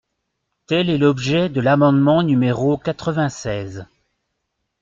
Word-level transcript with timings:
Tel 0.65 0.89
est 0.89 0.97
l’objet 0.97 1.47
de 1.47 1.61
l’amendement 1.61 2.23
numéro 2.23 2.75
quatre-vingt-seize. 2.75 3.85